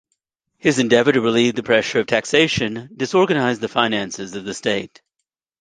His 0.57 0.79
endeavour 0.79 1.11
to 1.11 1.21
relieve 1.21 1.53
the 1.53 1.61
pressure 1.61 1.99
of 1.99 2.07
taxation 2.07 2.89
disorganized 2.97 3.61
the 3.61 3.67
finances 3.67 4.33
of 4.33 4.45
the 4.45 4.55
state. 4.55 4.99